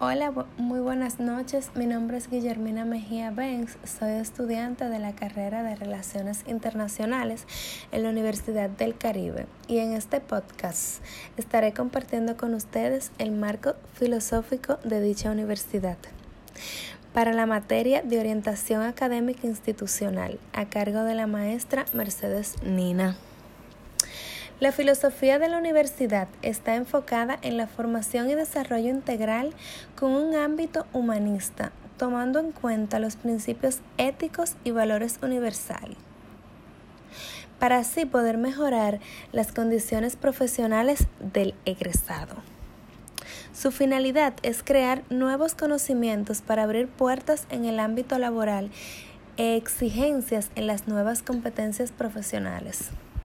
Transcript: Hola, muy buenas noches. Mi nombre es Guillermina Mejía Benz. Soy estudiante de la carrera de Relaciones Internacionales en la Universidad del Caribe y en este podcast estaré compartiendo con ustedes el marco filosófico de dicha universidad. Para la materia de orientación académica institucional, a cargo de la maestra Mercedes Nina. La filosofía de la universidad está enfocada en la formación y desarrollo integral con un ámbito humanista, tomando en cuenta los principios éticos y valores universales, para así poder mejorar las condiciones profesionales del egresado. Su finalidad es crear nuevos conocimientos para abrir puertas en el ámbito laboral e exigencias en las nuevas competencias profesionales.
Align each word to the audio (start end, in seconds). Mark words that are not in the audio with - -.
Hola, 0.00 0.32
muy 0.58 0.78
buenas 0.78 1.18
noches. 1.18 1.72
Mi 1.74 1.84
nombre 1.84 2.18
es 2.18 2.30
Guillermina 2.30 2.84
Mejía 2.84 3.32
Benz. 3.32 3.78
Soy 3.82 4.12
estudiante 4.12 4.88
de 4.88 5.00
la 5.00 5.12
carrera 5.12 5.64
de 5.64 5.74
Relaciones 5.74 6.44
Internacionales 6.46 7.48
en 7.90 8.04
la 8.04 8.10
Universidad 8.10 8.70
del 8.70 8.96
Caribe 8.96 9.46
y 9.66 9.78
en 9.78 9.94
este 9.94 10.20
podcast 10.20 11.02
estaré 11.36 11.72
compartiendo 11.72 12.36
con 12.36 12.54
ustedes 12.54 13.10
el 13.18 13.32
marco 13.32 13.74
filosófico 13.94 14.78
de 14.84 15.00
dicha 15.00 15.32
universidad. 15.32 15.98
Para 17.12 17.32
la 17.32 17.46
materia 17.46 18.00
de 18.02 18.20
orientación 18.20 18.82
académica 18.82 19.48
institucional, 19.48 20.38
a 20.52 20.66
cargo 20.66 21.02
de 21.02 21.16
la 21.16 21.26
maestra 21.26 21.86
Mercedes 21.92 22.54
Nina. 22.62 23.16
La 24.60 24.72
filosofía 24.72 25.38
de 25.38 25.48
la 25.48 25.56
universidad 25.56 26.26
está 26.42 26.74
enfocada 26.74 27.38
en 27.42 27.56
la 27.56 27.68
formación 27.68 28.28
y 28.28 28.34
desarrollo 28.34 28.88
integral 28.88 29.54
con 29.94 30.10
un 30.10 30.34
ámbito 30.34 30.84
humanista, 30.92 31.70
tomando 31.96 32.40
en 32.40 32.50
cuenta 32.50 32.98
los 32.98 33.14
principios 33.14 33.78
éticos 33.98 34.56
y 34.64 34.72
valores 34.72 35.20
universales, 35.22 35.96
para 37.60 37.78
así 37.78 38.04
poder 38.04 38.36
mejorar 38.36 38.98
las 39.30 39.52
condiciones 39.52 40.16
profesionales 40.16 41.06
del 41.20 41.54
egresado. 41.64 42.34
Su 43.54 43.70
finalidad 43.70 44.34
es 44.42 44.64
crear 44.64 45.04
nuevos 45.08 45.54
conocimientos 45.54 46.42
para 46.42 46.64
abrir 46.64 46.88
puertas 46.88 47.46
en 47.50 47.64
el 47.64 47.78
ámbito 47.78 48.18
laboral 48.18 48.72
e 49.36 49.54
exigencias 49.54 50.50
en 50.56 50.66
las 50.66 50.88
nuevas 50.88 51.22
competencias 51.22 51.92
profesionales. 51.92 52.90